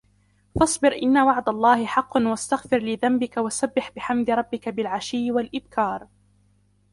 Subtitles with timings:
[0.59, 6.07] فاصبر إن وعد الله حق واستغفر لذنبك وسبح بحمد ربك بالعشي والإبكار